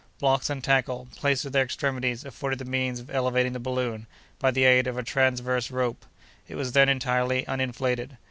[0.17, 4.07] Blocks and tackle, placed at their extremities, afforded the means of elevating the balloon,
[4.39, 6.07] by the aid of a transverse rope.
[6.47, 8.17] It was then entirely uninflated.